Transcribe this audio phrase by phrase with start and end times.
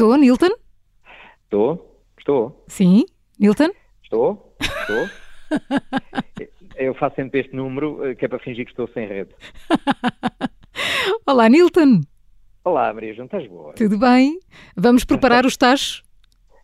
[0.00, 0.48] Estou, Nilton?
[1.44, 3.04] Estou, estou, Sim,
[3.38, 3.68] Nilton?
[4.02, 5.10] estou, estou.
[6.74, 9.34] Eu faço sempre este número eh, que é para fingir que estou sem rede.
[11.28, 12.00] Olá, Nilton.
[12.64, 13.74] Olá, Maria João, estás boa?
[13.74, 14.40] Tudo bem?
[14.74, 16.02] Vamos preparar os tachos?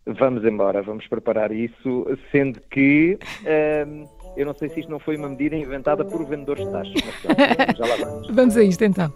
[0.07, 5.15] Vamos embora, vamos preparar isso, sendo que ehm, eu não sei se isto não foi
[5.15, 8.27] uma medida inventada por vendedores de taxas, mas já lá vamos.
[8.33, 9.13] Vamos a isto então.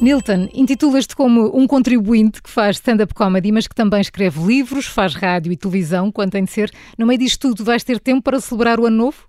[0.00, 5.14] Nilton, intitulas-te como um contribuinte que faz stand-up comedy, mas que também escreve livros, faz
[5.14, 6.70] rádio e televisão, quando tem de ser.
[6.96, 9.28] No meio disto tudo, vais ter tempo para celebrar o ano novo?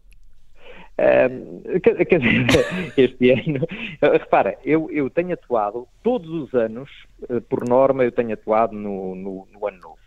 [0.98, 3.68] Quer, dizer, este ano,
[4.02, 6.90] repara, eu, eu tenho atuado todos os anos,
[7.30, 9.98] eh, por norma, eu tenho atuado no, no, no ano novo.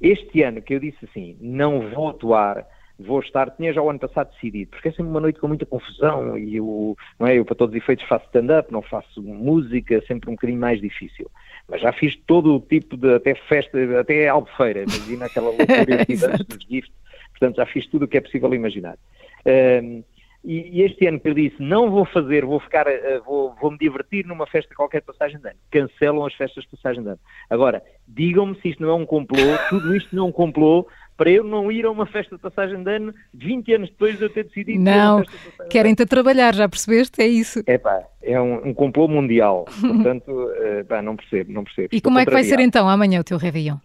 [0.00, 2.64] Este ano que eu disse assim, não vou atuar,
[2.98, 5.64] vou estar, tinha já o ano passado decidido, porque é sempre uma noite com muita
[5.64, 9.94] confusão e eu, não é, eu para todos os efeitos faço stand-up, não faço música,
[9.94, 11.30] é sempre um bocadinho mais difícil.
[11.68, 16.06] Mas já fiz todo o tipo de, até festa, até albufeira, imagina aquela loucura que
[16.06, 16.92] tivemos dos gifts,
[17.30, 18.98] portanto já fiz tudo o que é possível imaginar.
[19.44, 20.02] Ehm,
[20.44, 23.70] e, e este ano que eu disse, não vou fazer, vou ficar, eh, vou, vou
[23.70, 25.58] me divertir numa festa qualquer de passagem de ano.
[25.70, 27.20] Cancelam as festas de passagem de ano.
[27.50, 29.36] Agora, digam-me se isto não é um complô,
[29.68, 30.86] tudo isto não é um complô
[31.18, 34.22] para eu não ir a uma festa de passagem de ano 20 anos depois de
[34.24, 35.28] eu ter decidido Não, de
[35.68, 37.20] querem-te a trabalhar, já percebeste?
[37.20, 37.60] É isso.
[37.66, 39.66] É pá, é um, um complô mundial.
[39.80, 41.88] Portanto, eh, pá, não percebo, não percebo.
[41.90, 43.76] E Estou como é que vai ser então amanhã o teu Réveillon?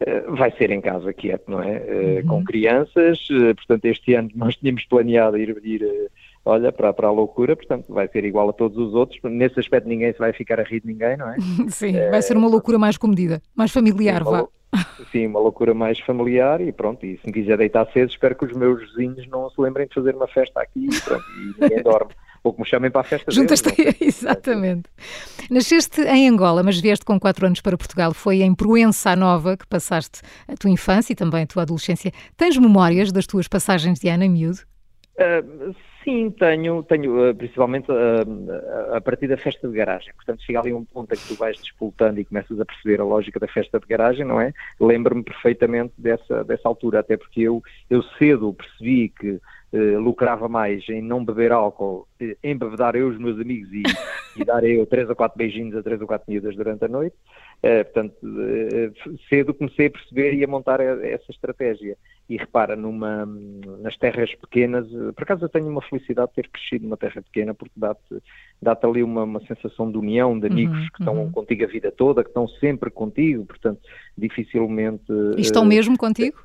[0.00, 1.76] Eh, Vai ser em casa quieto, não é?
[1.76, 2.26] Eh, Uhum.
[2.28, 3.18] Com crianças,
[3.56, 5.86] portanto, este ano nós tínhamos planeado ir, ir
[6.44, 9.18] olha, para, para a loucura, portanto, vai ser igual a todos os outros.
[9.24, 11.36] Nesse aspecto, ninguém se vai ficar a rir de ninguém, não é?
[11.68, 14.48] Sim, vai ser uma loucura mais comedida, mais familiar, Sim, uma vá.
[15.10, 17.04] Sim, uma loucura mais familiar e pronto.
[17.04, 19.94] E se me quiser deitar cedo, espero que os meus vizinhos não se lembrem de
[19.94, 22.12] fazer uma festa aqui e, pronto, e ninguém dorme.
[22.44, 24.90] Ou que me chamem para a festa Juntas-te, deles, exatamente.
[25.48, 28.12] Nasceste em Angola, mas vieste com 4 anos para Portugal.
[28.12, 32.10] Foi em Proença Nova que passaste a tua infância e também a tua adolescência.
[32.36, 34.58] Tens memórias das tuas passagens de ano em miúdo?
[35.18, 35.42] Ah,
[36.04, 40.12] sim, tenho, tenho ah, principalmente ah, a partir da festa de garagem.
[40.14, 43.04] Portanto, chega ali um ponto em que tu vais disputando e começas a perceber a
[43.04, 44.52] lógica da festa de garagem, não é?
[44.80, 49.40] Lembro-me perfeitamente dessa, dessa altura, até porque eu, eu cedo percebi que
[49.72, 53.82] eh, lucrava mais em não beber álcool, eh, embebedar eu os meus amigos e,
[54.40, 57.16] e dar eu três ou quatro beijinhos a três ou quatro miúdas durante a noite.
[57.62, 58.16] Eh, portanto,
[59.28, 61.96] cedo comecei a perceber e a montar a- essa estratégia.
[62.28, 63.26] E repara, numa,
[63.80, 67.52] nas terras pequenas, por acaso eu tenho uma felicidade de ter crescido numa terra pequena,
[67.52, 68.22] porque dá-te
[68.60, 71.32] dá ali uma, uma sensação de união, de amigos Uhum, que estão uhum.
[71.32, 73.80] contigo a vida toda, que estão sempre contigo, portanto,
[74.16, 75.04] dificilmente.
[75.36, 76.38] E estão mesmo contigo?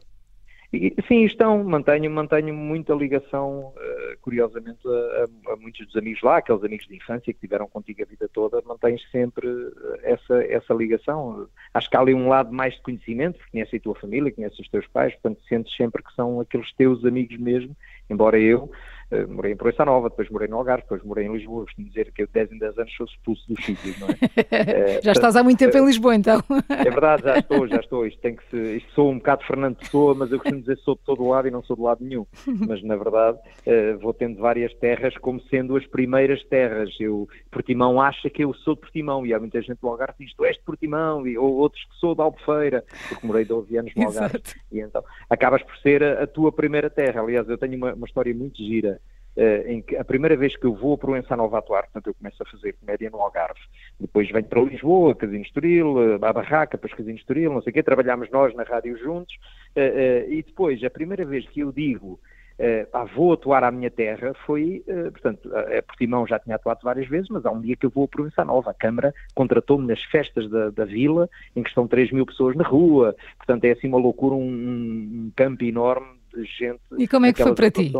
[0.73, 1.63] E, Sim, estão.
[1.63, 6.95] Mantenho, mantenho muita ligação, eh, curiosamente, a, a- muitos dos amigos lá, aqueles amigos de
[6.95, 11.47] infância que tiveram contigo a vida toda, mantens sempre eh, essa, essa ligação.
[11.73, 14.59] Acho que há ali um lado mais de conhecimento, porque conheces a tua família, conheces
[14.59, 17.75] os teus pais, portanto sentes sempre que são aqueles teus amigos mesmo,
[18.09, 18.69] embora eu
[19.11, 22.11] eh, morei em Proença Nova, depois morei no Algarve, depois morei em Lisboa, costumo dizer
[22.11, 24.17] que eu de 10 em 10 anos sou expulso dos sítios, não é?
[24.49, 26.41] Eh, Já estás há muito tempo em Lisboa, então.
[26.69, 28.05] é verdade, já estou, já estou.
[28.05, 30.83] Isto tem que se, isto sou um bocado Fernando Pessoa, mas eu costumo dizer que
[30.83, 32.25] sou de todo lado e não sou de lado nenhum.
[32.67, 36.89] Mas na verdade eh, vou tendo várias terras como sendo as primeiras terras.
[36.99, 40.25] Eu, Portimão acha que eu sou de Portimão e há muita gente do Algarve que
[40.25, 43.77] diz tu és de Portimão e, ou outros que sou de Albufeira, porque morei 12
[43.77, 44.37] anos no Algarve.
[44.37, 44.55] Exato.
[44.71, 47.21] E então acabas por ser a, a tua primeira terra.
[47.21, 48.96] Aliás, eu tenho uma, uma história muito gira.
[49.37, 52.13] Eh, em que a primeira vez que eu vou a Proença Nova atuar, portanto eu
[52.13, 53.59] começo a fazer comédia no Algarve,
[53.99, 57.73] depois venho para Lisboa, Casino Estoril, eh, à Barraca, depois Casino Estoril, não sei o
[57.73, 59.35] quê, trabalhámos nós na rádio juntos,
[59.75, 62.19] eh, eh, e depois, a primeira vez que eu digo
[62.59, 66.55] eh, ah, vou atuar à minha terra foi, eh, portanto, a, a Portimão já tinha
[66.55, 68.71] atuado várias vezes, mas há um dia que eu vou a Provença Nova.
[68.71, 72.63] A Câmara contratou-me nas festas da, da vila, em que estão 3 mil pessoas na
[72.63, 73.15] rua.
[73.37, 76.81] Portanto, é assim uma loucura, um, um campo enorme de gente.
[76.97, 77.91] E como é que foi para ti?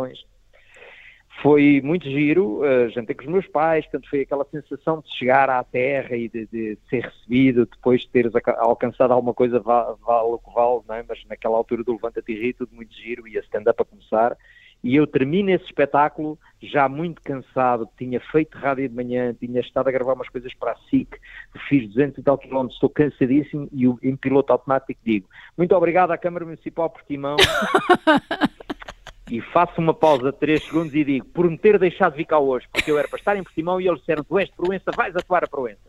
[1.42, 5.48] Foi muito giro, uh, jantei com os meus pais, portanto foi aquela sensação de chegar
[5.48, 10.32] à terra e de, de ser recebido, depois de teres alcançado alguma coisa, va- vale
[10.32, 11.04] o que vale, não é?
[11.08, 14.36] mas naquela altura do Levanta-te e ri, tudo muito giro, e a stand-up a começar,
[14.82, 19.88] e eu termino esse espetáculo já muito cansado, tinha feito rádio de manhã, tinha estado
[19.88, 21.18] a gravar umas coisas para a SIC,
[21.68, 26.18] fiz 200 e tal quilómetros, estou cansadíssimo, e em piloto automático digo, muito obrigado à
[26.18, 27.36] Câmara Municipal de Portimão,
[29.30, 32.38] e faço uma pausa de 3 segundos e digo, por me ter deixado vir cá
[32.38, 34.90] hoje, porque eu era para estar em Portimão e eles disseram, tu és de Proença,
[34.96, 35.80] vais atuar a Proença.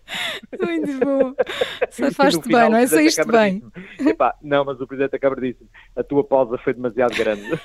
[0.61, 1.33] Muito bom.
[1.89, 2.87] Safaste bem, não é?
[2.87, 3.63] Saíste bem.
[3.99, 5.65] Epá, não, mas o Presidente da Câmara disse
[5.95, 7.43] a tua pausa foi demasiado grande.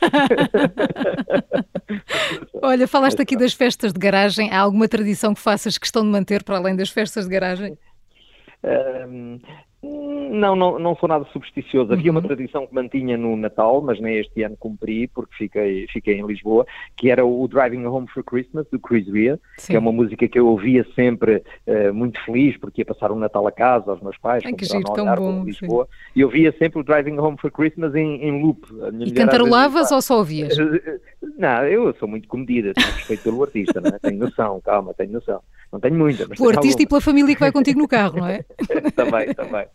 [2.62, 4.50] Olha, falaste aqui das festas de garagem.
[4.50, 7.77] Há alguma tradição que faças questão de manter para além das festas de garagem?
[8.65, 9.38] Um,
[10.31, 11.93] não, não, não sou nada supersticioso.
[11.93, 12.27] Havia uma uhum.
[12.27, 16.67] tradição que mantinha no Natal, mas nem este ano cumpri, porque fiquei, fiquei em Lisboa,
[16.97, 20.39] que era o Driving Home for Christmas, do Chris Rea, que é uma música que
[20.39, 24.17] eu ouvia sempre uh, muito feliz, porque ia passar um Natal a casa aos meus
[24.19, 26.11] pais, Ai, que giro, tão bom, Lisboa, sim.
[26.17, 28.67] e ouvia sempre o Driving Home for Christmas em, em loop.
[29.01, 30.57] e cantarolavas ou só ouvias?
[31.37, 33.99] Não, eu sou muito comedida, tenho respeito pelo artista, não é?
[33.99, 35.43] tenho noção, calma, tenho noção.
[35.75, 36.29] Não tenho muita.
[36.29, 36.83] Mas Pelo artista alguma.
[36.83, 38.45] e pela família que vai contigo no carro, não é?
[38.95, 39.67] também, também.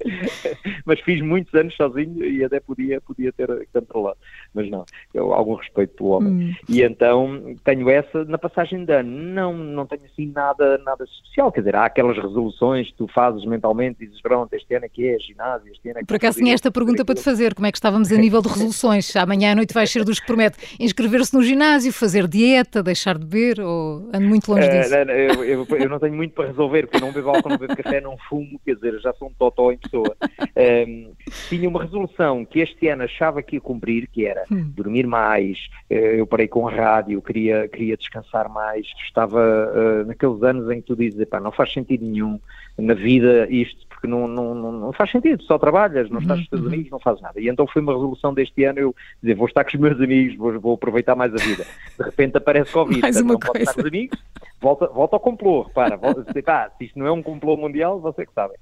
[0.85, 4.17] mas fiz muitos anos sozinho e até podia, podia ter controlado.
[4.53, 6.31] Mas não, eu algum respeito pelo homem.
[6.31, 6.53] Hum.
[6.67, 9.09] E então tenho essa na passagem de ano.
[9.09, 11.51] Não, não tenho assim nada, nada especial.
[11.51, 14.89] Quer dizer, há aquelas resoluções que tu fazes mentalmente e dizes, pronto, este ano é
[14.89, 17.53] que é ginásio, este ano é que Por acaso tinha esta pergunta para te fazer,
[17.53, 19.15] como é que estávamos a nível de resoluções?
[19.15, 23.25] Amanhã à noite vais ser dos que promete inscrever-se no ginásio, fazer dieta, deixar de
[23.25, 24.93] beber ou ando muito longe eh, disso?
[24.93, 27.57] Uh, eu, eu, eu, eu não tenho muito para resolver, porque não bebo álcool, não
[27.57, 30.15] bebo café, não fumo, quer dizer, já sou um totó em pessoa.
[30.57, 31.13] Um,
[31.47, 34.71] tinha uma resolução que este ano achava que ia cumprir, que era hum.
[34.75, 40.41] dormir mais, eh, eu parei com a rádio, queria, queria descansar mais, estava uh, naqueles
[40.43, 42.39] anos em que tu dizes, não faz sentido nenhum
[42.77, 46.49] na vida isto, porque não, não, não faz sentido, só trabalhas, não estás com os
[46.49, 46.67] teus uhum.
[46.67, 47.39] amigos, não fazes nada.
[47.39, 50.37] E então foi uma resolução deste ano, eu dizer, vou estar com os meus amigos,
[50.37, 51.65] vou, vou aproveitar mais a vida.
[51.97, 53.53] De repente aparece Covid, mais uma não coisa.
[53.53, 54.19] posso estar com os amigos,
[54.61, 58.25] volta, volta ao complô, repara, volta, pá, se isto não é um complô mundial, você
[58.25, 58.53] que sabe.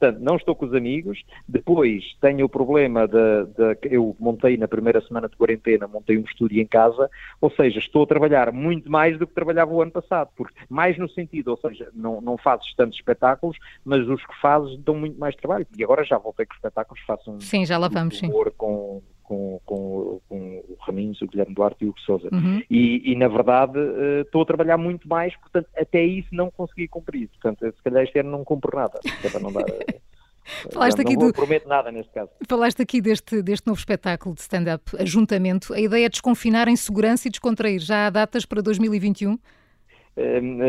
[0.00, 1.22] Portanto, não estou com os amigos.
[1.46, 6.22] Depois tenho o problema de, de, Eu montei na primeira semana de quarentena, montei um
[6.22, 9.90] estúdio em casa, ou seja, estou a trabalhar muito mais do que trabalhava o ano
[9.90, 14.40] passado, porque mais no sentido, ou seja, não, não fazes tantos espetáculos, mas os que
[14.40, 15.66] fazes dão muito mais trabalho.
[15.76, 17.40] E agora já voltei com os espetáculos, faço um.
[17.40, 18.30] Sim, já lá vamos, sim.
[18.56, 20.36] Com, com, com, com,
[20.68, 22.28] o Raminhos, o Guilherme Duarte e o Hugo Souza.
[22.32, 22.60] Uhum.
[22.68, 26.88] E, e, na verdade, uh, estou a trabalhar muito mais, portanto, até isso não consegui
[26.88, 27.28] cumprir.
[27.28, 29.62] Portanto, se calhar este ano não cumpro nada, é para não dar...
[29.68, 30.00] Eh,
[30.72, 31.32] Falaste aqui não do...
[31.32, 32.30] prometo nada neste caso.
[32.48, 35.72] Falaste aqui deste, deste novo espetáculo de stand-up, Ajuntamento.
[35.72, 37.78] A ideia é desconfinar em segurança e descontrair.
[37.78, 39.38] Já há datas para 2021?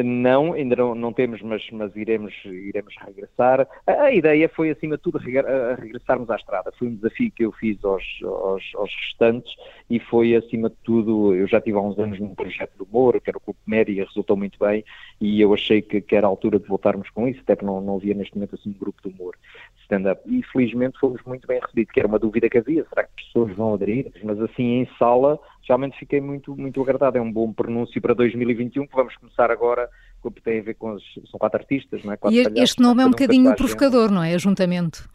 [0.03, 3.67] Não, ainda não, não temos, mas, mas, iremos, iremos regressar.
[3.85, 6.71] A, a, ideia foi, acima de tudo, regressarmos à estrada.
[6.77, 9.53] Foi um desafio que eu fiz aos, aos, aos, restantes
[9.89, 13.19] e foi, acima de tudo, eu já tive há uns anos num projeto de humor,
[13.19, 14.83] que era o Clube Média, resultou muito bem
[15.19, 17.81] e eu achei que, que, era a altura de voltarmos com isso, até porque não,
[17.81, 19.35] não havia neste momento assim um grupo de humor
[19.83, 20.21] stand-up.
[20.25, 23.25] E felizmente fomos muito bem recebidos, que era uma dúvida que havia, será que as
[23.25, 24.11] pessoas vão aderir?
[24.23, 27.17] Mas assim, em sala, realmente fiquei muito, muito agradado.
[27.17, 29.89] É um bom prenúncio para 2021, que vamos começar agora,
[30.29, 32.17] que tem a ver com os, são quatro artistas, não é?
[32.17, 34.35] Quatro e este nome é um bocadinho provocador, não é?
[34.35, 35.09] Ajuntamento.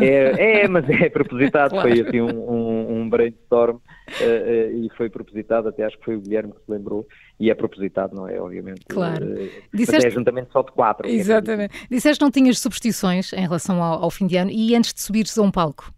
[0.00, 1.88] É, é mas é propositado, claro.
[1.88, 6.16] foi assim um, um, um brainstorm uh, uh, e foi propositado, até acho que foi
[6.16, 7.06] o Guilherme que se lembrou,
[7.40, 8.40] e é propositado, não é?
[8.40, 8.82] Obviamente.
[8.88, 9.26] Claro.
[9.26, 10.06] Uh, Disseste...
[10.06, 11.08] é ajuntamento só de quatro.
[11.08, 11.74] Exatamente.
[11.76, 14.94] É Disseste que não tinhas superstições em relação ao, ao fim de ano e antes
[14.94, 15.92] de subires a um palco?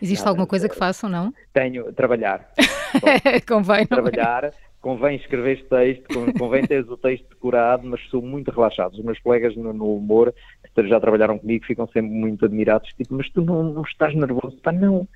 [0.00, 1.32] Existe Nada, alguma coisa que façam, não?
[1.52, 2.50] Tenho, trabalhar.
[3.48, 4.50] convém, não Trabalhar, é?
[4.80, 6.04] convém escrever texto,
[6.38, 8.94] convém ter o texto decorado, mas sou muito relaxado.
[8.94, 10.34] Os meus colegas no, no humor,
[10.74, 14.56] que já trabalharam comigo, ficam sempre muito admirados, tipo, mas tu não, não estás nervoso?
[14.62, 15.08] Pá, não.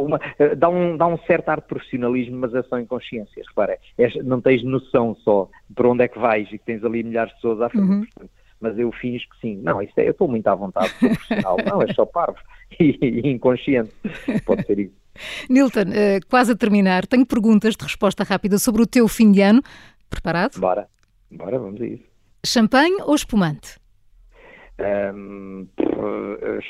[0.00, 0.20] Uma,
[0.56, 3.44] dá, um, dá um certo ar de profissionalismo, mas é só inconsciência.
[3.46, 7.02] Repara, é, não tens noção só para onde é que vais e que tens ali
[7.04, 7.88] milhares de pessoas à frente.
[7.88, 8.28] Uhum.
[8.62, 9.60] Mas eu fiz que sim.
[9.60, 11.56] Não, isso é, eu estou muito à vontade, sou profissional.
[11.66, 12.38] não, é só parvo
[12.78, 13.92] e, e inconsciente.
[14.46, 14.94] Pode ser isso.
[15.50, 19.42] Nilton, uh, quase a terminar, tenho perguntas de resposta rápida sobre o teu fim de
[19.42, 19.60] ano.
[20.08, 20.60] Preparado?
[20.60, 20.88] Bora,
[21.28, 22.04] bora, vamos a isso.
[22.46, 23.78] Champanhe ou espumante?
[24.78, 25.66] Um,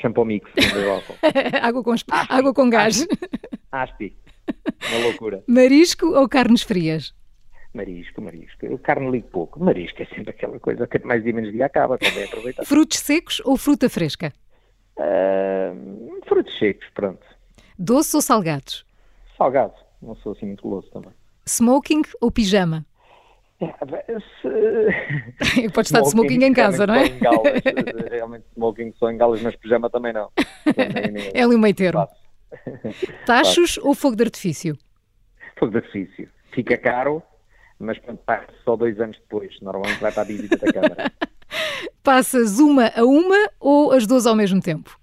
[0.01, 0.49] shampoo mix,
[1.61, 1.93] água, com,
[2.29, 3.07] água com gás.
[3.71, 4.17] Aspi.
[4.89, 5.43] Uma loucura.
[5.47, 7.13] Marisco ou carnes frias?
[7.73, 8.65] Marisco, marisco.
[8.65, 9.63] Eu carne ligo pouco.
[9.63, 12.65] Marisco é sempre aquela coisa que mais dia menos dia acaba, também aproveitar.
[12.65, 14.31] Frutos secos ou fruta fresca?
[14.95, 17.25] Uh, frutos secos, pronto.
[17.77, 18.85] Doces ou salgados?
[19.35, 19.73] Salgado.
[20.01, 21.11] Não sou assim muito goloso também.
[21.47, 22.85] Smoking ou pijama?
[23.59, 25.69] É, se...
[25.73, 27.07] Pode estar de smoking em casa, não é?
[27.07, 27.61] Em galas.
[28.11, 30.29] realmente smoking só em galas, mas pijama também não.
[31.33, 32.07] é ali um meio termo.
[33.25, 34.77] Tachos ou fogo de artifício?
[35.57, 36.29] Fogo de artifício.
[36.51, 37.23] Fica caro,
[37.79, 39.59] mas passa só dois anos depois.
[39.61, 41.11] Normalmente vai para a visita da Câmara.
[42.03, 44.97] Passas uma a uma ou as duas ao mesmo tempo?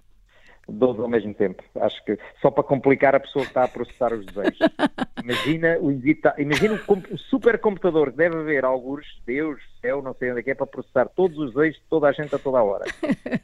[0.71, 1.63] 12 ao mesmo tempo.
[1.81, 4.59] Acho que só para complicar a pessoa que está a processar os desejos.
[5.23, 5.91] Imagina o,
[6.39, 10.51] imagina o, o supercomputador que deve haver alguns, Deus, céu, não sei onde é que
[10.51, 12.87] é, para processar todos os desejos de toda a gente a toda a hora.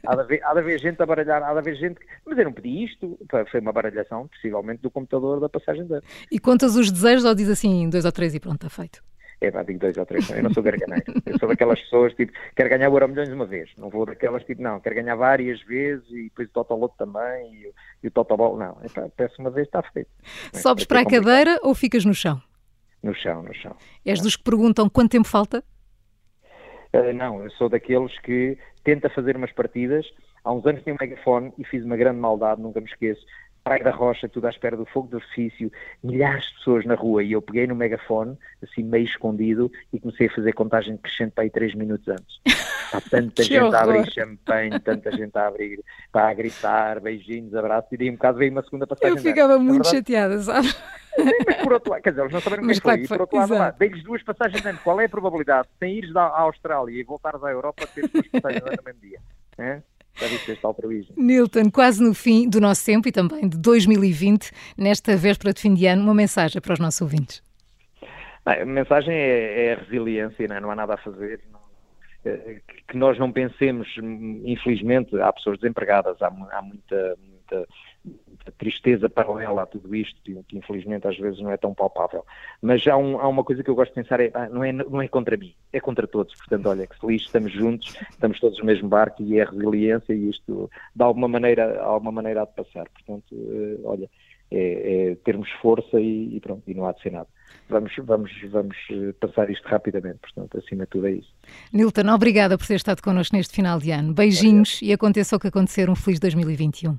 [0.05, 1.99] Há de haver, há de haver gente a baralhar, há de haver gente.
[2.25, 3.17] Mas eu não pedi isto,
[3.51, 6.03] foi uma baralhação, possivelmente, do computador da passagem dele.
[6.31, 9.03] E contas os desejos ou diz assim, dois ou três e pronto, está feito?
[9.39, 11.05] É pá, digo dois ou três, eu não sou garganeiro.
[11.23, 13.69] Eu sou daquelas pessoas, tipo, quero ganhar o Euro Milhões uma vez.
[13.77, 17.73] Não vou daquelas, tipo, não, quero ganhar várias vezes e depois o Totoloto também e,
[18.03, 18.57] e o Totobol.
[18.57, 20.09] Não, é pá, peço uma vez, está feito.
[20.53, 22.41] Sobes para a cadeira ou ficas no chão?
[23.03, 23.75] No chão, no chão.
[24.03, 25.63] És dos que perguntam quanto tempo falta?
[26.93, 30.05] Uh, não, eu sou daqueles que tenta fazer umas partidas.
[30.43, 33.21] Há uns anos tinha um megafone e fiz uma grande maldade, nunca me esqueço.
[33.67, 35.71] Praia da Rocha, tudo à espera do fogo de artifício,
[36.03, 40.27] milhares de pessoas na rua e eu peguei no megafone, assim meio escondido, e comecei
[40.27, 42.39] a fazer contagem crescente para aí três minutos antes.
[42.93, 43.75] Há tanta gente horror.
[43.75, 48.13] a abrir champanhe, tanta gente a abrir, para a gritar, beijinhos, abraços, e daí um
[48.13, 49.17] bocado veio uma segunda passagem.
[49.17, 50.67] Eu ficava muito verdade, chateada, sabe?
[50.67, 53.37] Sim, mas por outro lado, quer dizer, eles não saberam quem foi, e por outro
[53.37, 54.79] lado, lá, dei-lhes duas passagens ano.
[54.83, 58.63] Qual é a probabilidade de ires à Austrália e voltares à Europa ter duas passagens
[58.63, 59.19] no mesmo dia?
[59.57, 59.81] É?
[60.19, 61.15] Já viste este altruísmo.
[61.17, 65.73] Nilton, quase no fim do nosso tempo e também de 2020, nesta véspera de fim
[65.73, 67.43] de ano, uma mensagem para os nossos ouvintes.
[68.45, 70.59] A mensagem é, é a resiliência, não, é?
[70.61, 71.41] não há nada a fazer.
[71.51, 71.59] Não,
[72.25, 73.87] é, que nós não pensemos,
[74.45, 77.67] infelizmente, há pessoas desempregadas, há, há muita, muita
[78.57, 82.25] tristeza paralela a tudo isto, que infelizmente às vezes não é tão palpável.
[82.61, 84.71] Mas há, um, há uma coisa que eu gosto de pensar, é, ah, não, é,
[84.71, 86.35] não é contra mim, é contra todos.
[86.35, 90.29] Portanto, olha, que feliz, estamos juntos, estamos todos no mesmo barco e é resiliência e
[90.29, 92.87] isto de alguma maneira, alguma maneira há de passar.
[92.89, 94.09] Portanto, uh, olha,
[94.49, 97.27] é, é, termos força e, e, pronto, e não há de ser nada.
[97.69, 101.33] Vamos, vamos, vamos eh, passar isto rapidamente, portanto, acima de tudo é isso.
[101.73, 104.13] Nilton, obrigada por ter estado connosco neste final de ano.
[104.13, 106.97] Beijinhos e aconteça o que acontecer, um feliz 2021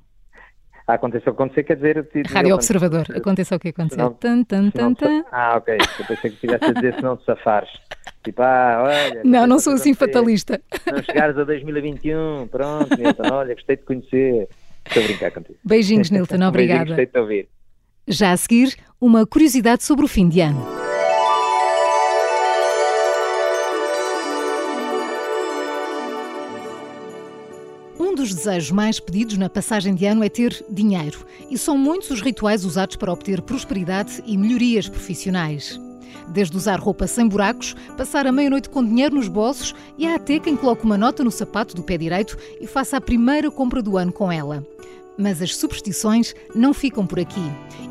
[0.95, 2.27] aconteceu o que aconteceu, quer dizer...
[2.27, 4.05] Rádio Observador, aconteceu o que aconteceu.
[4.05, 5.25] Não, tan, tan, tan, tan.
[5.31, 7.71] Ah, ok, eu pensei que tivesse a dizer se não te safares.
[8.25, 9.23] Tipo, ah, olha...
[9.25, 10.61] Não, não sou assim fatalista.
[10.91, 14.49] Não chegares a 2021, pronto, Nilton, olha, gostei de conhecer.
[14.85, 15.59] Estou a brincar contigo.
[15.65, 16.85] Beijinhos, Nilton, obrigada.
[16.85, 17.49] Beijinhos, gostei de te ouvir.
[18.07, 20.88] Já a seguir, uma curiosidade sobre o fim de ano.
[28.19, 32.21] Dos desejos mais pedidos na passagem de ano é ter dinheiro, e são muitos os
[32.21, 35.81] rituais usados para obter prosperidade e melhorias profissionais.
[36.29, 40.41] Desde usar roupa sem buracos, passar a meia-noite com dinheiro nos bolsos e há até
[40.41, 43.97] quem coloque uma nota no sapato do pé direito e faça a primeira compra do
[43.97, 44.67] ano com ela.
[45.19, 47.43] Mas as superstições não ficam por aqui.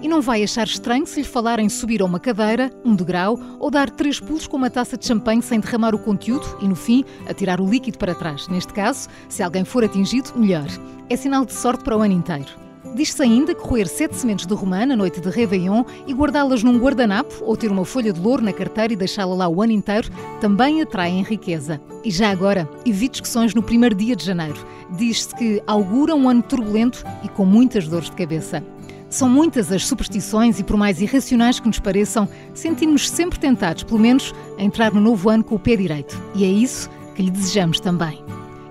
[0.02, 3.70] E não vai achar estranho se lhe falarem subir a uma cadeira, um degrau ou
[3.70, 7.04] dar três pulos com uma taça de champanhe sem derramar o conteúdo e, no fim,
[7.28, 8.48] atirar o líquido para trás.
[8.48, 10.68] Neste caso, se alguém for atingido, melhor.
[11.10, 12.67] É sinal de sorte para o ano inteiro.
[12.96, 16.80] Diz-se ainda que roer sete sementes de romã na noite de Réveillon e guardá-las num
[16.80, 20.10] guardanapo ou ter uma folha de louro na carteira e deixá-la lá o ano inteiro
[20.42, 21.80] também atraem riqueza.
[22.04, 24.58] E já agora, evite discussões no primeiro dia de janeiro.
[24.98, 28.64] Diz-se que augura um ano turbulento e com muitas dores de cabeça.
[29.10, 34.00] São muitas as superstições e, por mais irracionais que nos pareçam, sentimos-nos sempre tentados, pelo
[34.00, 36.22] menos, a entrar no novo ano com o pé direito.
[36.36, 38.22] E é isso que lhe desejamos também.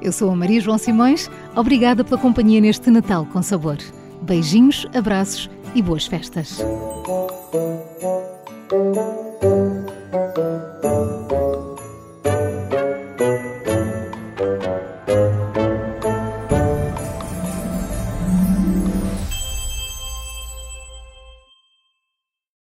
[0.03, 3.79] Eu sou a Maria João Simões, obrigada pela companhia neste Natal com Sabor.
[4.27, 6.59] Beijinhos, abraços e boas festas.